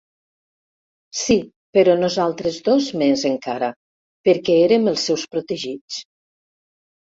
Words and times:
Sí, 1.23 1.37
però 1.79 1.95
nosaltres 1.99 2.57
dos 2.71 2.89
més, 3.03 3.27
encara, 3.31 3.71
perquè 4.31 4.59
érem 4.65 4.91
els 4.95 5.07
seus 5.11 5.29
protegits. 5.37 6.03